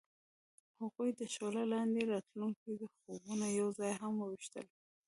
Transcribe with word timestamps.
هغوی 0.79 1.09
د 1.19 1.21
شعله 1.33 1.63
لاندې 1.73 2.01
د 2.03 2.09
راتلونکي 2.13 2.71
خوبونه 3.01 3.45
یوځای 3.61 3.91
هم 4.01 4.13
وویشل. 4.17 4.67